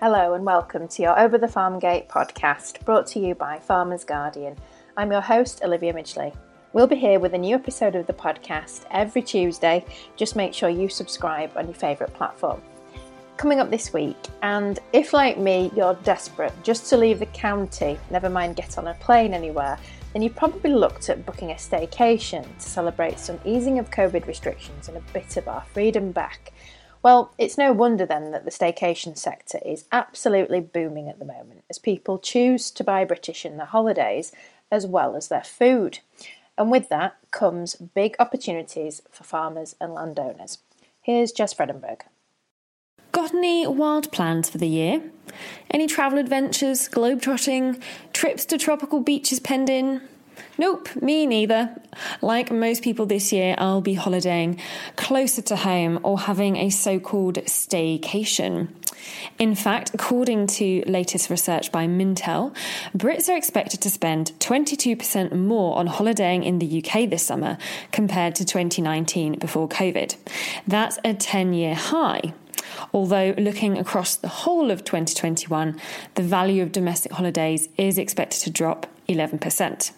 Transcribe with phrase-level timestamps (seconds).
[0.00, 4.02] Hello and welcome to your Over the Farm Gate podcast, brought to you by Farmers
[4.02, 4.56] Guardian.
[4.96, 6.34] I'm your host, Olivia Midgley.
[6.72, 9.84] We'll be here with a new episode of the podcast every Tuesday.
[10.16, 12.62] Just make sure you subscribe on your favourite platform.
[13.36, 17.98] Coming up this week, and if like me, you're desperate just to leave the county,
[18.10, 19.78] never mind get on a plane anywhere,
[20.14, 24.88] then you probably looked at booking a staycation to celebrate some easing of COVID restrictions
[24.88, 26.54] and a bit of our freedom back.
[27.02, 31.64] Well, it's no wonder then that the staycation sector is absolutely booming at the moment
[31.70, 34.32] as people choose to buy British in their holidays
[34.70, 36.00] as well as their food.
[36.58, 40.58] And with that comes big opportunities for farmers and landowners.
[41.00, 42.02] Here's Jez Fredenburgh.
[43.12, 45.02] Got any wild plans for the year?
[45.70, 50.02] Any travel adventures, globetrotting, trips to tropical beaches penned in?
[50.58, 51.74] Nope, me neither.
[52.20, 54.60] Like most people this year, I'll be holidaying
[54.96, 58.68] closer to home or having a so called staycation.
[59.38, 62.54] In fact, according to latest research by Mintel,
[62.96, 67.56] Brits are expected to spend 22% more on holidaying in the UK this summer
[67.92, 70.16] compared to 2019 before COVID.
[70.66, 72.34] That's a 10 year high.
[72.92, 75.80] Although, looking across the whole of 2021,
[76.14, 79.92] the value of domestic holidays is expected to drop 11%.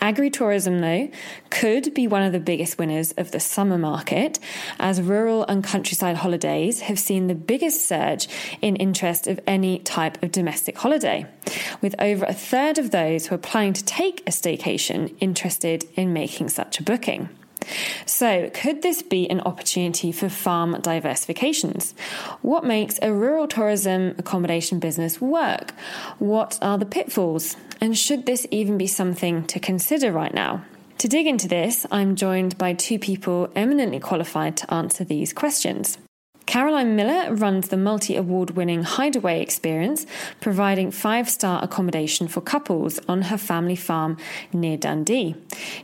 [0.00, 1.10] Agritourism, though,
[1.50, 4.38] could be one of the biggest winners of the summer market,
[4.78, 8.28] as rural and countryside holidays have seen the biggest surge
[8.62, 11.26] in interest of any type of domestic holiday,
[11.80, 16.12] with over a third of those who are planning to take a staycation interested in
[16.12, 17.28] making such a booking.
[18.06, 21.92] So, could this be an opportunity for farm diversifications?
[22.42, 25.72] What makes a rural tourism accommodation business work?
[26.18, 27.56] What are the pitfalls?
[27.80, 30.64] And should this even be something to consider right now?
[30.98, 35.96] To dig into this, I'm joined by two people eminently qualified to answer these questions.
[36.48, 40.06] Caroline Millar runs the multi award winning Hideaway experience,
[40.40, 44.16] providing five star accommodation for couples on her family farm
[44.50, 45.34] near Dundee.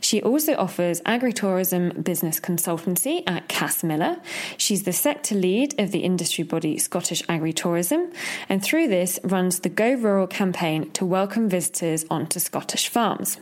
[0.01, 4.17] She also offers agritourism business consultancy at Cass Miller.
[4.57, 8.11] She's the sector lead of the industry body Scottish Agritourism,
[8.49, 13.37] and through this runs the Go Rural campaign to welcome visitors onto Scottish farms.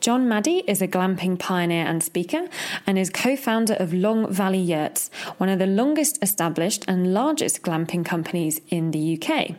[0.00, 2.48] John Maddy is a glamping pioneer and speaker
[2.86, 7.62] and is co founder of Long Valley Yurts, one of the longest established and largest
[7.62, 9.56] glamping companies in the UK.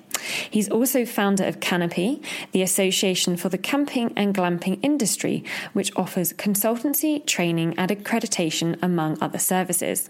[0.50, 2.22] He's also founder of Canopy,
[2.52, 5.44] the Association for the Camping and Glamping Industry,
[5.74, 10.10] which offers consultancy, training, and accreditation, among other services.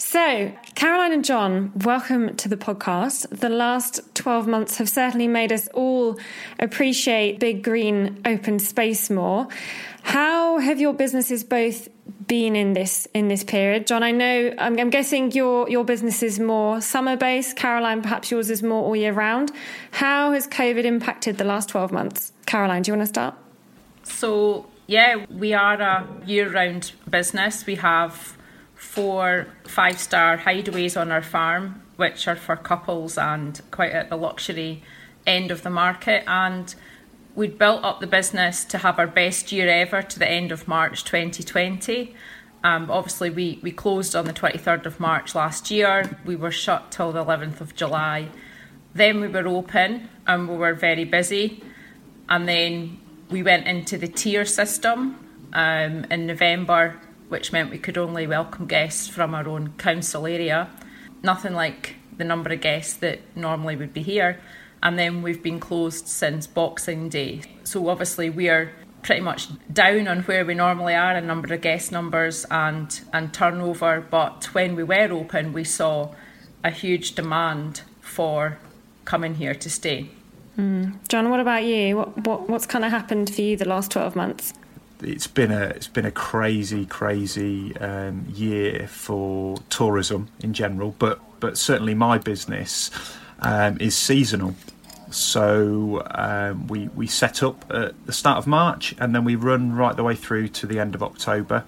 [0.00, 3.28] So, Caroline and John, welcome to the podcast.
[3.38, 6.18] The last 12 months have certainly made us all
[6.58, 9.46] appreciate big green open space more.
[10.02, 11.90] How have your businesses both
[12.26, 13.86] been in this in this period?
[13.86, 17.58] John, I know I'm, I'm guessing your your business is more summer based.
[17.58, 19.52] Caroline, perhaps yours is more all year round.
[19.90, 22.32] How has COVID impacted the last 12 months?
[22.46, 23.34] Caroline, do you want to start?
[24.04, 27.66] So, yeah, we are a year round business.
[27.66, 28.38] We have
[28.80, 34.16] four five star hideaways on our farm, which are for couples and quite at the
[34.16, 34.82] luxury
[35.26, 36.24] end of the market.
[36.26, 36.74] And
[37.34, 40.66] we'd built up the business to have our best year ever to the end of
[40.66, 42.14] March 2020.
[42.64, 46.18] Um, obviously, we, we closed on the 23rd of March last year.
[46.24, 48.28] We were shut till the 11th of July.
[48.94, 51.62] Then we were open and we were very busy.
[52.30, 52.98] And then
[53.28, 55.18] we went into the tier system
[55.52, 56.98] um, in November
[57.30, 60.68] which meant we could only welcome guests from our own council area.
[61.22, 64.40] Nothing like the number of guests that normally would be here.
[64.82, 67.42] And then we've been closed since Boxing Day.
[67.62, 71.60] So obviously we are pretty much down on where we normally are in number of
[71.60, 74.00] guest numbers and, and turnover.
[74.00, 76.12] But when we were open, we saw
[76.64, 78.58] a huge demand for
[79.04, 80.10] coming here to stay.
[80.58, 80.98] Mm.
[81.08, 81.96] John, what about you?
[81.96, 84.52] What, what, what's kind of happened for you the last 12 months?
[85.02, 91.20] It's been a it's been a crazy crazy um, year for tourism in general, but
[91.40, 92.90] but certainly my business
[93.40, 94.54] um, is seasonal.
[95.10, 99.74] So um, we we set up at the start of March, and then we run
[99.74, 101.64] right the way through to the end of October,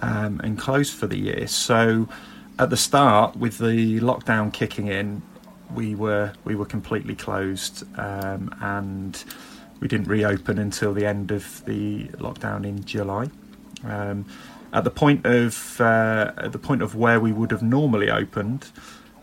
[0.00, 1.46] um, and close for the year.
[1.46, 2.08] So
[2.58, 5.22] at the start, with the lockdown kicking in,
[5.74, 9.22] we were we were completely closed, um, and
[9.80, 13.28] we didn't reopen until the end of the lockdown in July.
[13.84, 14.26] Um,
[14.72, 18.70] at the point of uh, at the point of where we would have normally opened,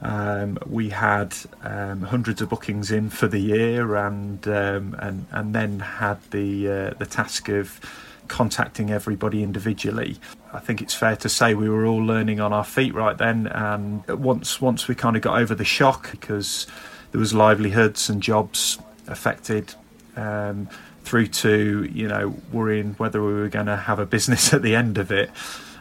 [0.02, 5.54] um, we had um, hundreds of bookings in for the year, and um, and and
[5.54, 7.80] then had the uh, the task of
[8.28, 10.18] contacting everybody individually.
[10.52, 13.48] I think it's fair to say we were all learning on our feet right then,
[13.48, 16.66] and once once we kind of got over the shock because
[17.12, 19.76] there was livelihoods and jobs affected.
[20.16, 20.70] Um,
[21.06, 24.76] through to you know worrying whether we were going to have a business at the
[24.76, 25.30] end of it.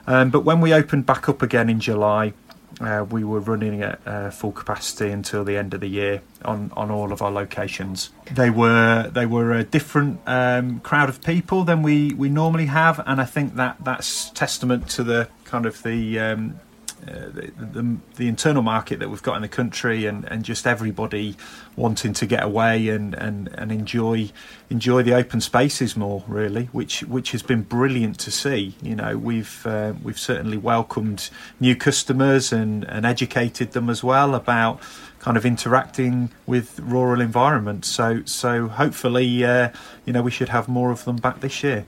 [0.06, 2.34] Um, but when we opened back up again in July,
[2.81, 6.70] uh, we were running at uh, full capacity until the end of the year on,
[6.76, 8.10] on all of our locations.
[8.31, 13.00] They were they were a different um, crowd of people than we, we normally have,
[13.06, 16.60] and I think that that's testament to the kind of the um,
[17.08, 21.36] uh, the, the, internal market that we've got in the country and, and just everybody
[21.76, 24.30] wanting to get away and, and, and enjoy
[24.70, 28.74] enjoy the open spaces more really which which has been brilliant to see.
[28.80, 31.30] You know we've uh, we've certainly welcomed
[31.60, 34.80] new customers and, and educated them as well about
[35.18, 37.88] kind of interacting with rural environments.
[37.88, 39.70] So so hopefully uh,
[40.06, 41.86] you know we should have more of them back this year.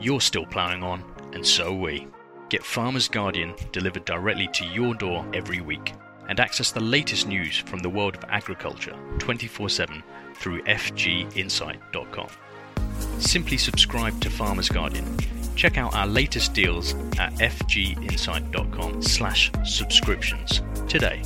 [0.00, 1.04] You're still ploughing on
[1.34, 2.06] and so we
[2.54, 5.92] Get Farmer's Guardian delivered directly to your door every week
[6.28, 10.04] and access the latest news from the world of agriculture 24 7
[10.36, 12.28] through fginsight.com.
[13.18, 15.04] Simply subscribe to Farmer's Guardian.
[15.56, 21.22] Check out our latest deals at fginsight.com slash subscriptions today.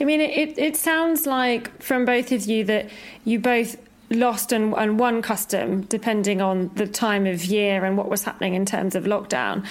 [0.00, 2.88] I mean, it, it sounds like from both of you that
[3.24, 3.76] you both
[4.10, 8.54] lost and, and won custom depending on the time of year and what was happening
[8.54, 9.64] in terms of lockdown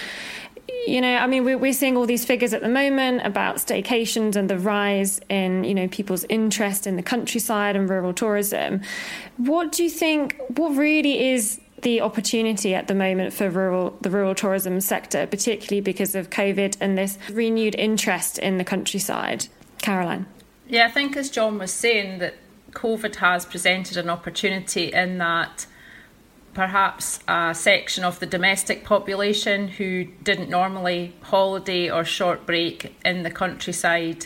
[0.86, 4.36] you know, I mean, we're, we're seeing all these figures at the moment about staycations
[4.36, 8.82] and the rise in, you know, people's interest in the countryside and rural tourism.
[9.38, 10.40] What do you think?
[10.56, 15.82] What really is the opportunity at the moment for rural the rural tourism sector, particularly
[15.82, 19.48] because of COVID and this renewed interest in the countryside?
[19.82, 20.26] Caroline.
[20.68, 22.36] Yeah, I think as John was saying that
[22.72, 25.66] COVID has presented an opportunity in that
[26.54, 33.22] perhaps a section of the domestic population who didn't normally holiday or short break in
[33.24, 34.26] the countryside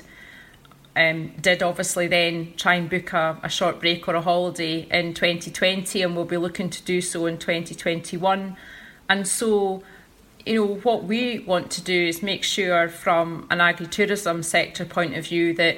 [0.96, 5.14] um, did obviously then try and book a, a short break or a holiday in
[5.14, 8.56] 2020 and will be looking to do so in 2021.
[9.10, 9.84] And so,
[10.46, 15.16] you know, what we want to do is make sure from an agri-tourism sector point
[15.16, 15.78] of view that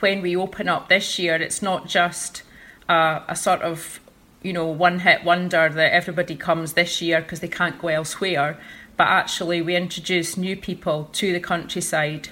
[0.00, 2.42] when we open up this year, it's not just
[2.88, 4.00] a, a sort of
[4.42, 8.58] you know one hit wonder that everybody comes this year because they can't go elsewhere,
[8.96, 12.28] but actually we introduce new people to the countryside,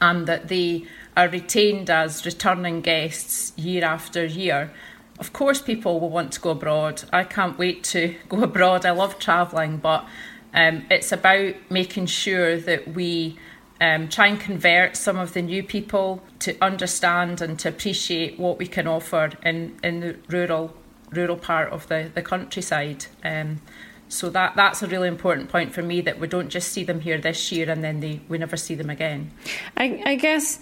[0.00, 0.84] and that they
[1.16, 4.72] are retained as returning guests year after year.
[5.18, 7.04] Of course, people will want to go abroad.
[7.12, 8.86] I can't wait to go abroad.
[8.86, 10.06] I love travelling, but
[10.54, 13.38] um, it's about making sure that we
[13.82, 18.56] um, try and convert some of the new people to understand and to appreciate what
[18.56, 20.72] we can offer in, in the rural
[21.10, 23.04] rural part of the, the countryside.
[23.22, 23.60] Um,
[24.08, 27.00] so that that's a really important point for me that we don't just see them
[27.00, 29.32] here this year and then they we never see them again.
[29.76, 30.60] I, I guess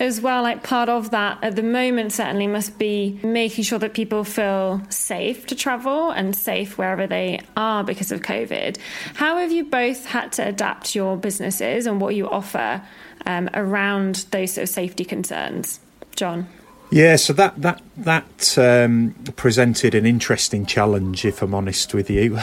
[0.00, 3.94] as well, like part of that at the moment certainly must be making sure that
[3.94, 8.78] people feel safe to travel and safe wherever they are because of COVID.
[9.14, 12.82] How have you both had to adapt your businesses and what you offer
[13.26, 15.80] um, around those sort of safety concerns?
[16.14, 16.48] John?
[16.90, 22.38] Yeah, so that that that um, presented an interesting challenge, if I'm honest with you.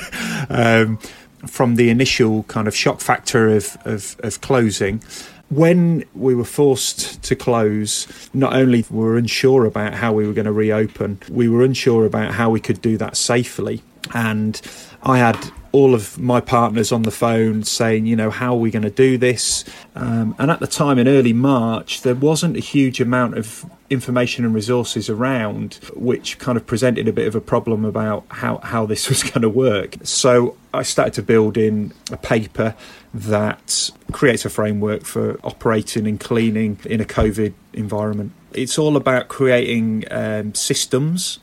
[0.48, 0.98] um,
[1.46, 5.02] from the initial kind of shock factor of, of, of closing,
[5.50, 10.32] when we were forced to close, not only were we unsure about how we were
[10.32, 13.82] going to reopen, we were unsure about how we could do that safely.
[14.14, 14.60] And
[15.02, 18.70] I had all of my partners on the phone saying, you know, how are we
[18.70, 19.64] going to do this?
[19.94, 24.44] Um, and at the time in early March, there wasn't a huge amount of information
[24.44, 28.86] and resources around, which kind of presented a bit of a problem about how, how
[28.86, 29.96] this was going to work.
[30.02, 32.74] So I started to build in a paper
[33.12, 38.32] that creates a framework for operating and cleaning in a COVID environment.
[38.52, 41.38] It's all about creating um, systems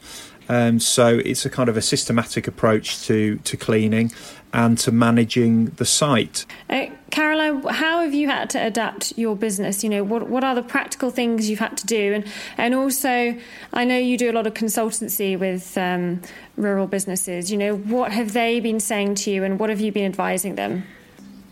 [0.50, 4.12] um, so it's a kind of a systematic approach to, to cleaning
[4.54, 6.46] and to managing the site.
[6.70, 9.84] Uh, Caroline, how have you had to adapt your business?
[9.84, 12.26] You know, what what are the practical things you've had to do, and
[12.58, 13.38] and also,
[13.74, 16.22] I know you do a lot of consultancy with um,
[16.56, 17.52] rural businesses.
[17.52, 20.56] You know, what have they been saying to you, and what have you been advising
[20.56, 20.86] them?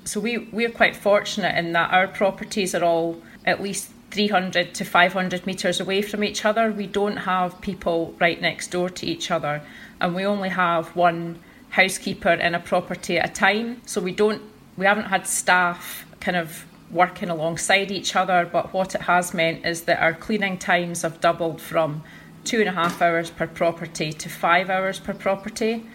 [0.06, 4.86] So we we're quite fortunate in that our properties are all at least 300 to
[4.86, 6.72] 500 metres away from each other.
[6.72, 9.62] We don't have people right next door to each other,
[10.00, 11.40] and we only have one
[11.72, 13.82] housekeeper in a property at a time.
[13.86, 14.42] So we don't,
[14.78, 18.48] we haven't had staff kind of working alongside each other.
[18.50, 22.04] But what it has meant is that our cleaning times have doubled from
[22.46, 25.86] two and a half hours per property to five hours per property,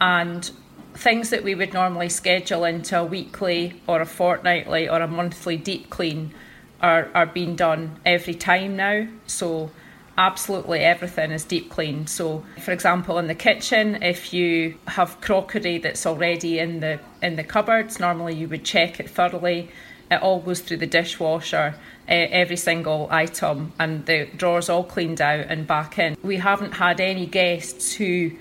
[0.00, 0.50] and
[0.94, 5.56] things that we would normally schedule into a weekly or a fortnightly or a monthly
[5.56, 6.32] deep clean
[6.80, 9.06] are, are being done every time now.
[9.26, 9.70] So
[10.16, 12.08] absolutely everything is deep cleaned.
[12.08, 17.36] So, for example, in the kitchen, if you have crockery that's already in the in
[17.36, 19.70] the cupboards, normally you would check it thoroughly.
[20.10, 21.74] It all goes through the dishwasher,
[22.06, 26.16] eh, every single item, and the drawers all cleaned out and back in.
[26.22, 28.32] We haven't had any guests who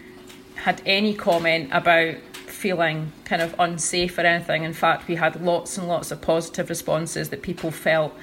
[0.55, 2.15] had any comment about
[2.63, 4.63] feeling kind of unsafe or anything.
[4.63, 8.15] In fact, we had lots and lots of positive responses that people felt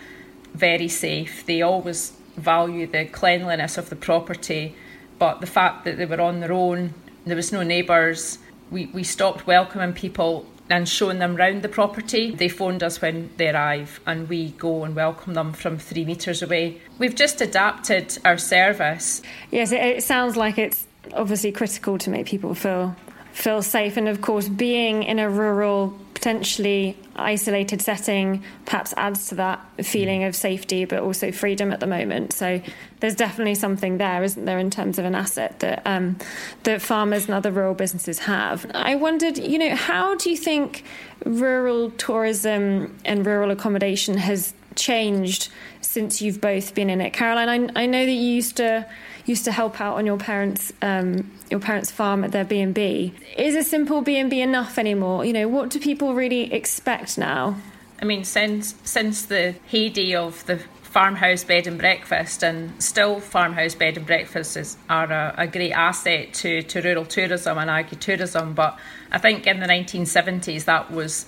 [0.55, 1.45] very safe.
[1.45, 4.75] They always value the cleanliness of the property,
[5.19, 6.95] but the fact that they were on their own,
[7.27, 8.39] there was no neighbours,
[8.71, 12.35] we, we stopped welcoming people and showing them round the property.
[12.35, 16.41] They phoned us when they arrive and we go and welcome them from three metres
[16.41, 16.81] away.
[16.99, 19.21] We've just adapted our service.
[19.51, 22.97] Yes, it, it sounds like it's obviously critical to make people feel
[23.33, 29.35] feel safe and of course being in a rural potentially isolated setting perhaps adds to
[29.35, 32.35] that feeling of safety but also freedom at the moment.
[32.35, 32.61] So
[33.01, 36.19] there's definitely something there, isn't there, in terms of an asset that um,
[36.65, 38.71] that farmers and other rural businesses have.
[38.75, 40.85] I wondered, you know, how do you think
[41.25, 45.49] rural tourism and rural accommodation has changed
[45.81, 47.13] since you've both been in it?
[47.13, 48.87] Caroline, I, I know that you used to
[49.27, 52.75] used to help out on your parents' um, your parents' farm at their B and
[52.75, 53.15] B.
[53.37, 55.25] Is a simple B and B enough anymore?
[55.25, 57.57] You know, what do people really expect now?
[58.01, 60.61] I mean, since since the heyday of the
[60.91, 66.35] farmhouse bed and breakfast, and still farmhouse bed and breakfasts are a, a great asset
[66.35, 68.55] to, to rural tourism and agri-tourism.
[68.55, 68.77] But
[69.13, 71.27] I think in the 1970s that was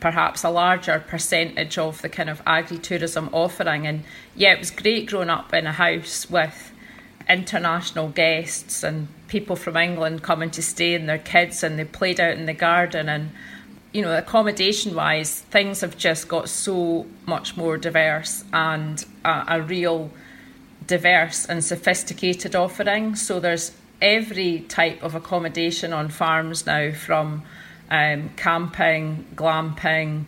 [0.00, 3.86] perhaps a larger percentage of the kind of agri-tourism offering.
[3.86, 4.04] And
[4.34, 6.72] yeah, it was great growing up in a house with
[7.28, 12.18] international guests and people from England coming to stay and their kids and they played
[12.18, 13.30] out in the garden and
[13.92, 19.62] you know accommodation wise things have just got so much more diverse and a, a
[19.62, 20.10] real
[20.86, 27.42] diverse and sophisticated offering so there's every type of accommodation on farms now from
[27.90, 30.26] um, camping glamping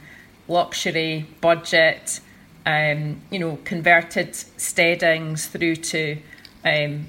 [0.49, 2.21] luxury budget
[2.67, 6.19] um, you know converted steadings through to
[6.65, 7.07] um,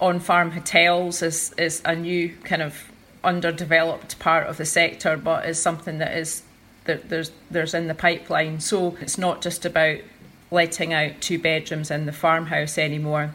[0.00, 2.90] on farm hotels is, is a new kind of
[3.22, 6.42] underdeveloped part of the sector, but is something that is
[6.84, 8.60] that there's there's in the pipeline.
[8.60, 9.98] So it's not just about
[10.50, 13.32] letting out two bedrooms in the farmhouse anymore.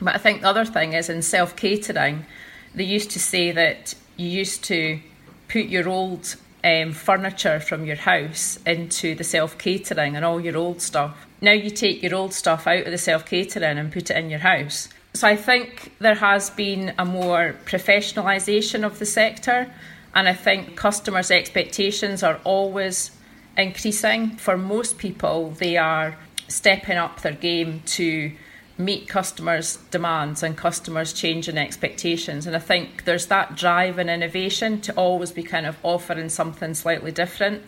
[0.00, 2.26] But I think the other thing is in self catering,
[2.74, 5.00] they used to say that you used to
[5.48, 10.56] put your old um, furniture from your house into the self catering and all your
[10.56, 14.10] old stuff now you take your old stuff out of the self catering and put
[14.10, 14.88] it in your house.
[15.14, 19.72] So I think there has been a more professionalisation of the sector,
[20.14, 23.10] and I think customers' expectations are always
[23.56, 24.36] increasing.
[24.36, 26.16] For most people, they are
[26.48, 28.32] stepping up their game to
[28.78, 32.46] meet customers' demands and customers' changing expectations.
[32.46, 36.74] And I think there's that drive and innovation to always be kind of offering something
[36.74, 37.62] slightly different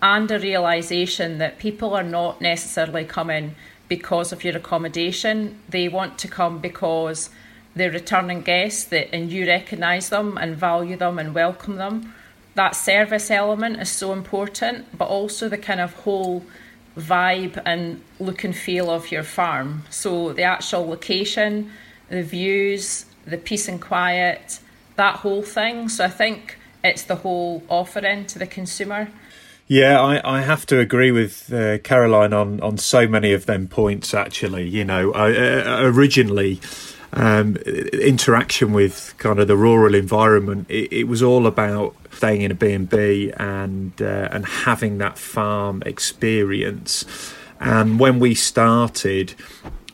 [0.00, 3.54] and a realization that people are not necessarily coming
[3.88, 5.58] because of your accommodation.
[5.68, 7.30] They want to come because
[7.74, 12.14] they're returning guests that and you recognise them and value them and welcome them.
[12.54, 16.44] That service element is so important, but also the kind of whole
[16.96, 19.82] vibe and look and feel of your farm.
[19.90, 21.70] So the actual location,
[22.08, 24.60] the views, the peace and quiet,
[24.96, 25.88] that whole thing.
[25.88, 29.08] So I think it's the whole offering to the consumer.
[29.66, 33.66] Yeah, I, I have to agree with uh, Caroline on, on so many of them
[33.66, 34.12] points.
[34.12, 36.60] Actually, you know, I, uh, originally
[37.14, 42.50] um, interaction with kind of the rural environment, it, it was all about staying in
[42.50, 47.04] a B and B and uh, and having that farm experience.
[47.60, 49.34] And when we started,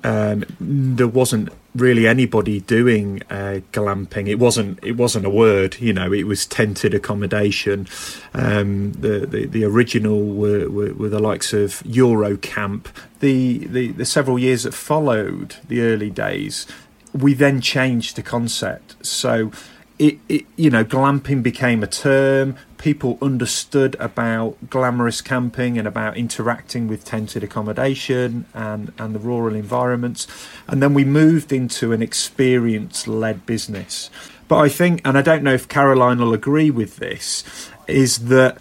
[0.03, 4.29] um, there wasn't really anybody doing uh, glamping.
[4.29, 4.83] It wasn't.
[4.83, 5.77] It wasn't a word.
[5.79, 7.87] You know, it was tented accommodation.
[8.33, 12.87] Um, the, the, the original were, were, were, the likes of Eurocamp.
[13.21, 16.67] The, the the several years that followed the early days,
[17.12, 19.05] we then changed the concept.
[19.05, 19.50] So
[19.99, 22.57] it, it, you know, glamping became a term.
[22.79, 29.55] People understood about glamorous camping and about interacting with tented accommodation and, and the rural
[29.55, 30.26] environments.
[30.67, 34.09] And then we moved into an experience led business.
[34.49, 37.45] But I think, and I don't know if Caroline will agree with this,
[37.87, 38.57] is that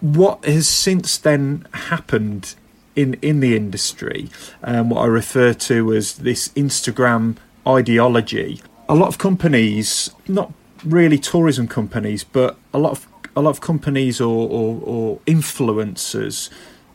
[0.00, 2.54] what has since then happened
[2.96, 4.30] in, in the industry,
[4.64, 10.52] um, what I refer to as this Instagram ideology a lot of companies, not
[10.84, 16.48] really tourism companies, but a lot of a lot of companies or, or, or influencers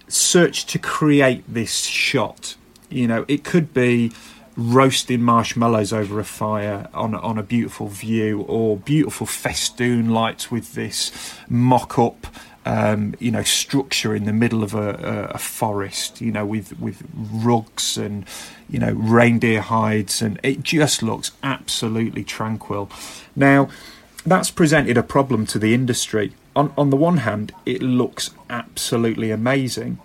[0.08, 2.56] search to create this shot.
[2.90, 4.12] You know, it could be
[4.58, 10.74] roasting marshmallows over a fire on on a beautiful view, or beautiful festoon lights with
[10.74, 11.12] this
[11.50, 12.28] mock-up,
[12.66, 16.22] um, you know, structure in the middle of a, a, forest.
[16.22, 18.26] You know, with with rugs and
[18.70, 22.90] you know reindeer hides, and it just looks absolutely tranquil.
[23.36, 23.70] Now,
[24.26, 26.34] that's presented a problem to the industry.
[26.56, 30.00] On on the one hand, it looks absolutely amazing,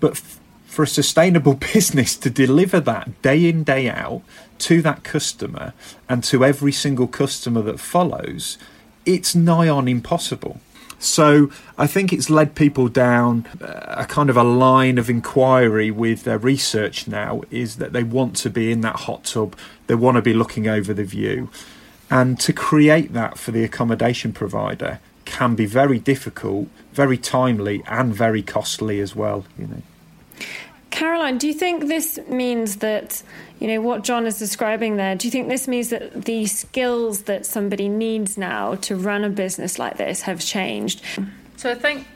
[0.00, 4.22] but f- for a sustainable business to deliver that day in, day out
[4.58, 5.74] to that customer
[6.08, 8.56] and to every single customer that follows,
[9.04, 10.60] it's nigh on impossible.
[10.98, 15.90] So I think it's led people down uh, a kind of a line of inquiry
[15.90, 19.94] with their research now is that they want to be in that hot tub, they
[19.94, 21.50] want to be looking over the view.
[22.10, 28.14] And to create that for the accommodation provider can be very difficult, very timely, and
[28.14, 29.82] very costly as well, you know.
[30.96, 33.22] Caroline, do you think this means that,
[33.60, 37.24] you know, what John is describing there, do you think this means that the skills
[37.24, 41.02] that somebody needs now to run a business like this have changed?
[41.58, 42.06] So I think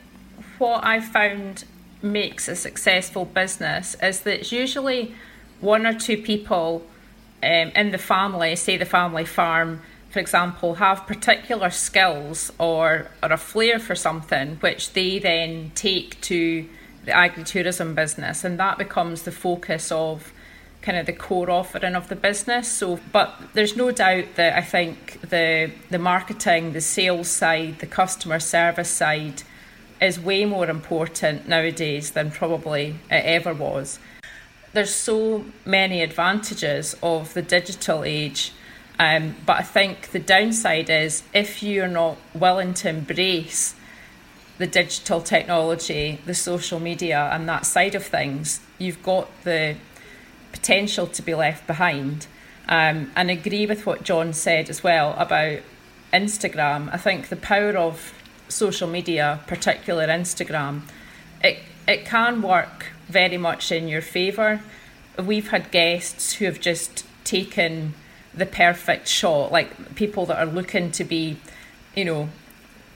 [0.57, 1.63] what I found
[2.01, 5.13] makes a successful business is that it's usually
[5.59, 6.83] one or two people
[7.43, 13.31] um, in the family, say the family farm, for example, have particular skills or, or
[13.31, 16.67] a flair for something, which they then take to
[17.05, 20.31] the agritourism business, and that becomes the focus of
[20.81, 22.67] kind of the core offering of the business.
[22.67, 27.87] So, but there's no doubt that I think the the marketing, the sales side, the
[27.87, 29.43] customer service side
[30.01, 33.99] is way more important nowadays than probably it ever was.
[34.73, 38.53] There's so many advantages of the digital age.
[38.99, 43.73] Um, but I think the downside is if you're not willing to embrace
[44.61, 49.75] the digital technology, the social media, and that side of things, you've got the
[50.51, 52.27] potential to be left behind.
[52.69, 55.61] Um, and agree with what John said as well about
[56.13, 56.93] Instagram.
[56.93, 58.13] I think the power of
[58.49, 60.83] social media, particular Instagram,
[61.43, 61.57] it
[61.87, 64.61] it can work very much in your favour.
[65.17, 67.95] We've had guests who have just taken
[68.31, 71.37] the perfect shot, like people that are looking to be,
[71.95, 72.29] you know,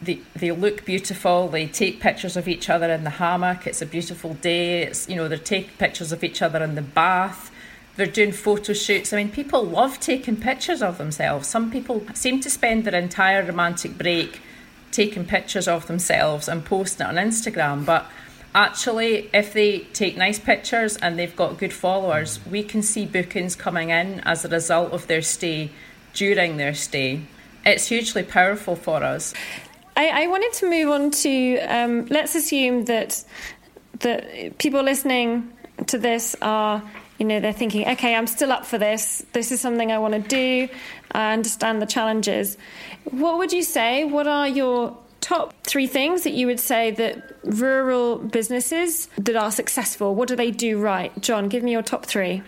[0.02, 1.48] they, they look beautiful.
[1.48, 3.66] They take pictures of each other in the hammock.
[3.68, 4.84] It's a beautiful day.
[4.84, 7.52] It's you know they take pictures of each other in the bath.
[7.96, 9.14] They're doing photo shoots.
[9.14, 11.48] I mean, people love taking pictures of themselves.
[11.48, 14.42] Some people seem to spend their entire romantic break
[14.92, 17.86] taking pictures of themselves and posting it on Instagram.
[17.86, 18.06] But
[18.54, 23.56] actually, if they take nice pictures and they've got good followers, we can see bookings
[23.56, 25.70] coming in as a result of their stay
[26.14, 27.22] during their stay.
[27.66, 29.34] It's hugely powerful for us.
[29.98, 33.24] I, I wanted to move on to um, let's assume that
[34.00, 35.54] that people listening
[35.88, 36.84] to this are
[37.18, 39.26] you know they're thinking okay i'm still up for this.
[39.34, 40.70] This is something i want to do.
[41.12, 42.58] I understand the challenges.
[43.06, 44.04] What would you say?
[44.04, 49.50] What are your top three things that you would say that rural businesses that are
[49.50, 51.12] successful what do they do right?
[51.22, 52.44] John give me your top three.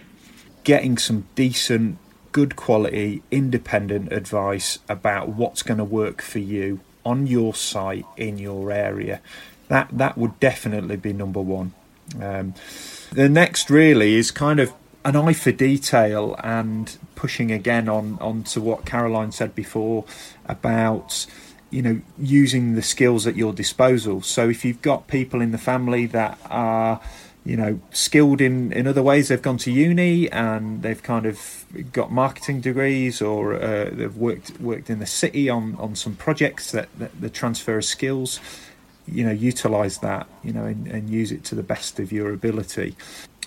[0.66, 1.98] Getting some decent
[2.34, 8.38] good quality independent advice about what's going to work for you on your site in
[8.38, 9.22] your area.
[9.70, 11.74] That that would definitely be number one.
[12.22, 12.54] Um,
[13.12, 14.74] the next really is kind of
[15.06, 20.04] an eye for detail and pushing again on onto what Caroline said before
[20.46, 21.26] about
[21.70, 24.22] you know using the skills at your disposal.
[24.22, 27.00] So if you've got people in the family that are
[27.48, 29.30] you know, skilled in, in other ways.
[29.30, 34.60] They've gone to uni and they've kind of got marketing degrees or uh, they've worked
[34.60, 38.42] worked in the city on, on some projects that, that the transfer of skills.
[39.08, 40.28] You know, utilize that.
[40.44, 42.98] You know, and, and use it to the best of your ability.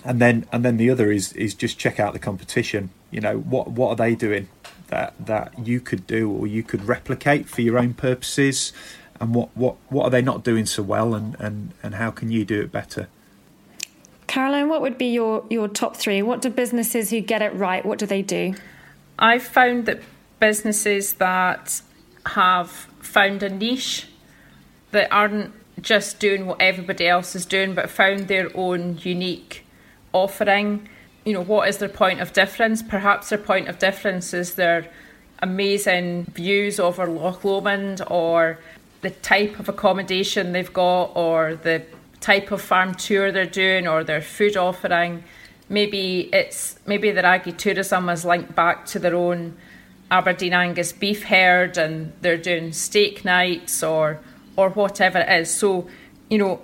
[0.03, 2.89] And then and then the other is is just check out the competition.
[3.11, 4.49] You know, what what are they doing
[4.87, 8.73] that that you could do or you could replicate for your own purposes,
[9.19, 12.31] and what what what are they not doing so well, and and and how can
[12.31, 13.07] you do it better?
[14.31, 16.21] Caroline, what would be your, your top three?
[16.21, 18.55] What do businesses who get it right, what do they do?
[19.19, 20.01] I've found that
[20.39, 21.81] businesses that
[22.25, 22.69] have
[23.01, 24.07] found a niche
[24.91, 29.65] that aren't just doing what everybody else is doing, but found their own unique
[30.13, 30.87] offering.
[31.25, 32.81] You know, what is their point of difference?
[32.81, 34.89] Perhaps their point of difference is their
[35.39, 38.59] amazing views over Loch Lomond or
[39.01, 41.83] the type of accommodation they've got or the
[42.21, 45.23] type of farm tour they're doing or their food offering.
[45.67, 49.57] Maybe it's maybe their agri tourism is linked back to their own
[50.09, 54.19] Aberdeen Angus beef herd and they're doing steak nights or
[54.55, 55.53] or whatever it is.
[55.53, 55.87] So,
[56.29, 56.61] you know,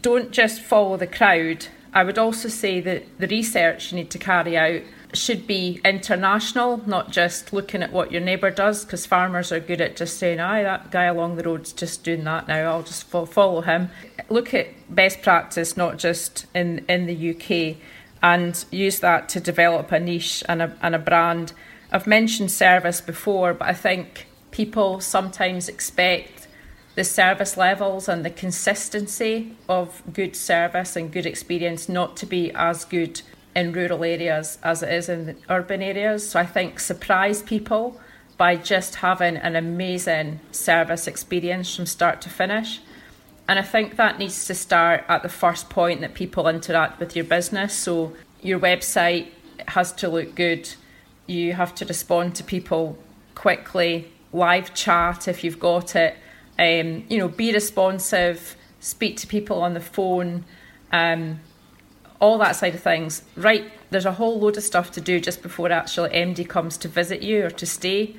[0.00, 1.66] don't just follow the crowd.
[1.92, 4.82] I would also say that the research you need to carry out
[5.16, 9.80] should be international, not just looking at what your neighbour does, because farmers are good
[9.80, 12.70] at just saying, "Aye, that guy along the road's just doing that now.
[12.70, 13.90] I'll just follow him."
[14.28, 17.78] Look at best practice, not just in in the UK,
[18.22, 21.52] and use that to develop a niche and a and a brand.
[21.92, 26.48] I've mentioned service before, but I think people sometimes expect
[26.96, 32.50] the service levels and the consistency of good service and good experience not to be
[32.54, 33.20] as good
[33.56, 36.28] in rural areas as it is in urban areas.
[36.28, 37.98] So I think surprise people
[38.36, 42.80] by just having an amazing service experience from start to finish.
[43.48, 47.16] And I think that needs to start at the first point that people interact with
[47.16, 47.72] your business.
[47.72, 49.28] So your website
[49.68, 50.68] has to look good.
[51.26, 52.98] You have to respond to people
[53.34, 56.14] quickly, live chat if you've got it.
[56.58, 60.44] Um, you know, be responsive, speak to people on the phone.
[60.92, 61.40] Um,
[62.20, 63.22] all that side of things.
[63.36, 66.88] Right, there's a whole load of stuff to do just before actually MD comes to
[66.88, 68.16] visit you or to stay,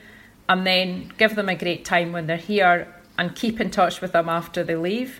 [0.50, 4.12] and then give them a great time when they're here and keep in touch with
[4.12, 5.20] them after they leave.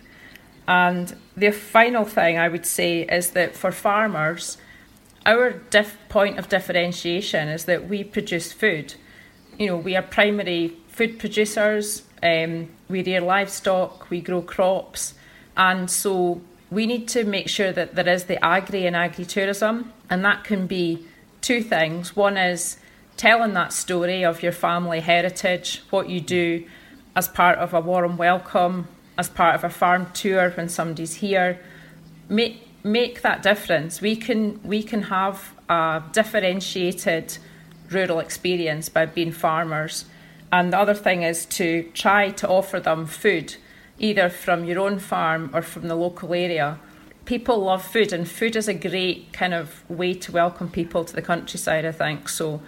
[0.66, 4.58] And the final thing I would say is that for farmers,
[5.24, 8.94] our diff- point of differentiation is that we produce food.
[9.58, 15.14] You know, we are primary food producers, um, we rear livestock, we grow crops,
[15.56, 20.24] and so we need to make sure that there is the agri and agri-tourism, and
[20.24, 21.06] that can be
[21.40, 22.14] two things.
[22.14, 22.78] One is
[23.16, 26.64] telling that story of your family heritage, what you do
[27.16, 31.58] as part of a warm welcome, as part of a farm tour when somebody's here.
[32.28, 34.00] Make make that difference.
[34.00, 37.38] We can we can have a differentiated
[37.90, 40.04] rural experience by being farmers.
[40.52, 43.56] And the other thing is to try to offer them food
[43.98, 46.78] either from your own farm or from the local area.
[47.24, 51.14] People love food, and food is a great kind of way to welcome people to
[51.14, 52.28] the countryside, I think.
[52.28, 52.62] So,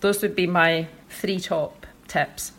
[0.00, 2.52] those would be my three top tips.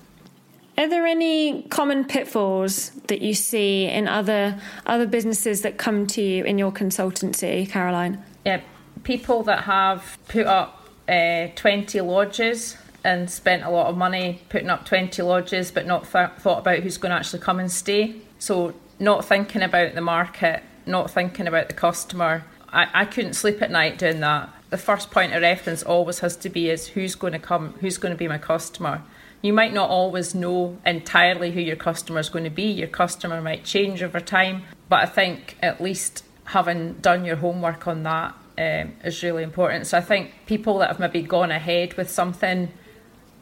[0.77, 6.21] Are there any common pitfalls that you see in other other businesses that come to
[6.21, 8.23] you in your consultancy, Caroline?
[8.45, 8.61] Yeah,
[9.03, 14.69] people that have put up uh, twenty lodges and spent a lot of money putting
[14.69, 18.15] up 20 lodges but not th- thought about who's going to actually come and stay.
[18.39, 22.45] So, not thinking about the market, not thinking about the customer.
[22.69, 24.49] I, I couldn't sleep at night doing that.
[24.69, 27.97] The first point of reference always has to be is who's going to come, who's
[27.97, 29.03] going to be my customer.
[29.41, 32.63] You might not always know entirely who your customer is going to be.
[32.63, 37.87] Your customer might change over time, but I think at least having done your homework
[37.87, 39.85] on that um, is really important.
[39.87, 42.71] So I think people that have maybe gone ahead with something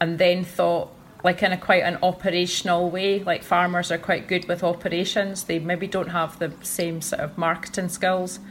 [0.03, 0.91] and then thought
[1.23, 5.45] like in a quite an operational way like farmers are quite good with operations.
[5.45, 8.41] They maybe don't have the same sort of marketing skills.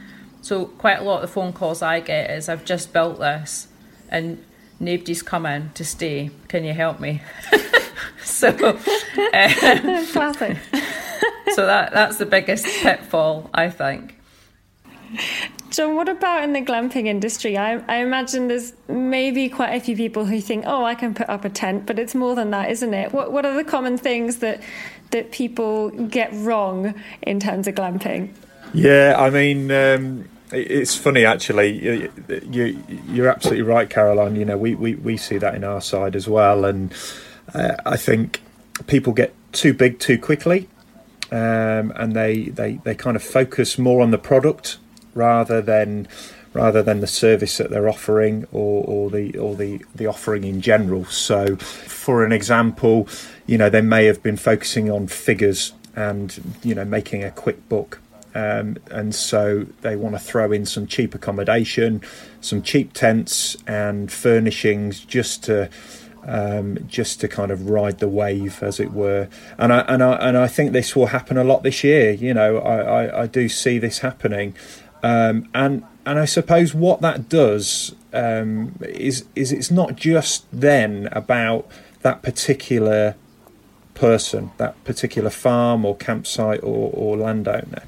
[0.41, 3.67] So quite a lot of the phone calls i get is i've just built this
[4.09, 4.43] and
[4.79, 6.31] nobody's coming to stay.
[6.47, 7.21] Can you help me?
[8.23, 8.77] So um,
[10.07, 10.57] classic.
[11.55, 14.15] so that that's the biggest pitfall i think
[15.69, 17.57] John, what about in the glamping industry?
[17.57, 21.29] I, I, imagine there's maybe quite a few people who think, "Oh, I can put
[21.29, 23.11] up a tent," but it's more than that, isn't it?
[23.11, 24.61] What What are the common things that
[25.11, 28.29] that people get wrong in terms of glamping?
[28.73, 32.09] Yeah, I mean, um, it's funny actually.
[32.49, 34.35] You, you are absolutely right, Caroline.
[34.35, 36.93] You know, we, we, we see that in our side as well, and
[37.53, 38.41] uh, I think
[38.87, 40.69] people get too big too quickly.
[41.31, 44.77] Um, and they, they, they kind of focus more on the product
[45.13, 46.07] rather than
[46.53, 50.61] rather than the service that they're offering or, or the or the, the offering in
[50.61, 51.05] general.
[51.05, 53.07] So, for an example,
[53.45, 57.67] you know they may have been focusing on figures and you know making a quick
[57.69, 57.99] book.
[58.35, 62.01] Um, and so they want to throw in some cheap accommodation,
[62.41, 65.69] some cheap tents and furnishings just to
[66.25, 69.27] um, just to kind of ride the wave, as it were.
[69.57, 72.11] And I and I and I think this will happen a lot this year.
[72.11, 74.55] You know, I, I, I do see this happening.
[75.03, 81.09] Um, and and I suppose what that does um, is is it's not just then
[81.11, 81.67] about
[82.01, 83.15] that particular
[83.93, 87.83] person, that particular farm or campsite or, or landowner.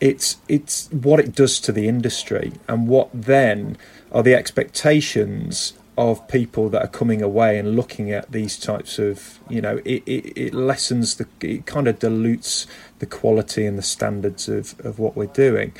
[0.00, 3.76] It's it's what it does to the industry and what then
[4.12, 9.38] are the expectations of people that are coming away and looking at these types of
[9.50, 12.66] you know it, it, it lessens the it kind of dilutes
[13.00, 15.72] the quality and the standards of, of what we're doing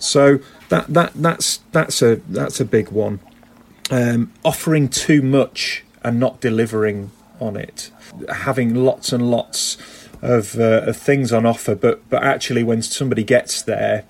[0.00, 3.20] so that that that's that's a that's a big one.
[3.90, 7.10] Um, offering too much and not delivering
[7.40, 7.90] on it,
[8.28, 9.76] having lots and lots
[10.22, 14.04] of, uh, of things on offer, but but actually when somebody gets there,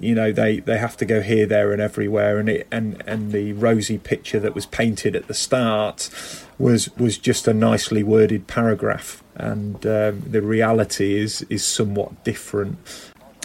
[0.00, 3.32] you know they, they have to go here, there, and everywhere, and it and and
[3.32, 6.10] the rosy picture that was painted at the start
[6.58, 12.78] was was just a nicely worded paragraph, and um, the reality is is somewhat different.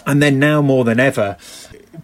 [0.06, 1.36] And then now more than ever,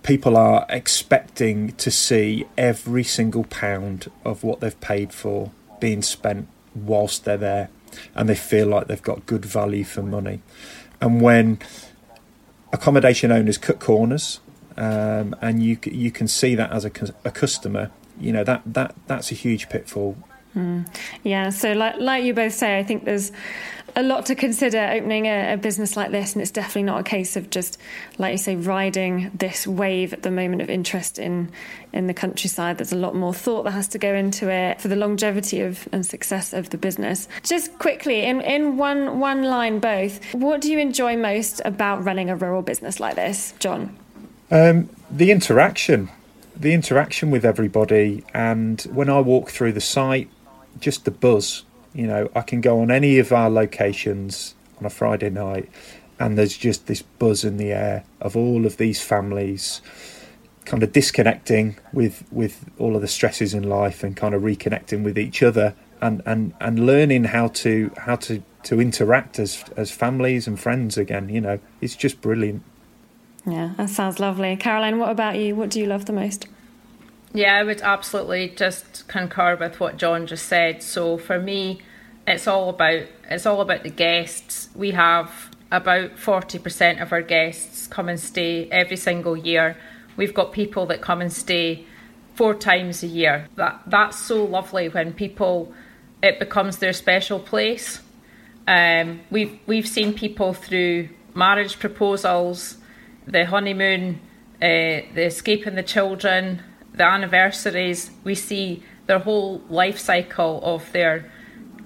[0.03, 5.51] people are expecting to see every single pound of what they've paid for
[5.81, 7.69] being spent whilst they're there,
[8.15, 10.41] and they feel like they've got good value for money.
[11.01, 11.59] And when
[12.73, 14.41] accommodation owners cut corners,
[14.77, 16.91] um, and you you can see that as a,
[17.25, 20.17] a customer, you know that that that's a huge pitfall.
[20.57, 20.87] Mm.
[21.23, 23.33] Yeah, so like like you both say, I think there's
[23.95, 27.05] a lot to consider opening a, a, business like this, and it's definitely not a
[27.05, 27.79] case of just,
[28.19, 31.51] like you say, riding this wave at the moment of interest in
[31.93, 32.79] in the countryside.
[32.79, 35.89] There's a lot more thought that has to go into it for the longevity of
[35.93, 37.29] and success of the business.
[37.43, 42.31] Just quickly, in in one one line, both, what do you enjoy most about running
[42.31, 43.97] a rural business like this, John?
[44.51, 46.11] Um, the interaction,
[46.57, 50.29] the interaction with everybody, and when I walk through the site,
[50.79, 54.91] just the buzz you know, I can go on any of our locations on a
[54.91, 55.69] Friday night,
[56.19, 59.81] and there's just this buzz in the air of all of these families
[60.65, 65.03] kind of disconnecting with with all of the stresses in life and kind of reconnecting
[65.03, 69.91] with each other and and and learning how to how to to interact as as
[69.91, 71.59] families and friends again you know.
[71.81, 72.63] It's just brilliant.
[73.45, 74.57] Yeah that sounds lovely.
[74.57, 75.57] Caroline what about you?
[75.57, 76.47] What do you love the most
[77.35, 80.83] yeah, I would absolutely just concur with what John just said.
[80.83, 81.81] So for me,
[82.27, 84.69] it's all about it's all about the guests.
[84.75, 89.77] We have about 40% of our guests come and stay every single year.
[90.17, 91.87] We've got people that come and stay
[92.35, 93.49] four times a year.
[93.57, 95.73] That that's so lovely when people
[96.23, 98.01] it becomes their special place.
[98.69, 102.77] Um, we've we've seen people through marriage proposals,
[103.27, 104.21] the honeymoon,
[104.57, 106.63] uh, the escaping the children,
[106.95, 111.31] the anniversaries, we see their whole life cycle of their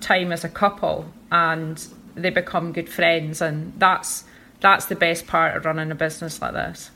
[0.00, 4.24] time as a couple and they become good friends and that's
[4.60, 6.90] that's the best part of running a business like this.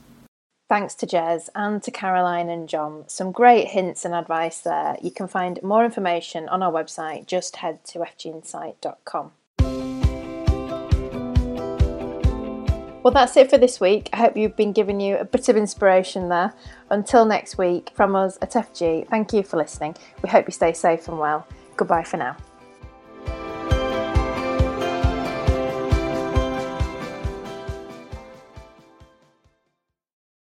[0.69, 3.05] Thanks to Jez and to Caroline and John.
[3.09, 4.97] Some great hints and advice there.
[5.03, 7.27] You can find more information on our website.
[7.27, 9.33] Just head to fginsight.com.
[13.03, 14.11] Well, that's it for this week.
[14.13, 16.53] I hope you've been giving you a bit of inspiration there.
[16.91, 19.97] Until next week, from us at FG, thank you for listening.
[20.23, 21.47] We hope you stay safe and well.
[21.79, 22.37] Goodbye for now.